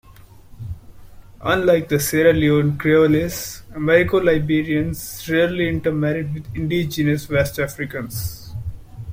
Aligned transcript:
Unlike 1.41 1.89
the 1.89 1.99
Sierra 1.99 2.33
Leone 2.33 2.75
Creoles, 2.75 3.61
Americo-Liberians 3.75 5.29
rarely 5.29 5.69
intermarried 5.69 6.33
with 6.33 6.55
indigenous 6.55 7.29
West 7.29 7.59
Africans. 7.59 8.55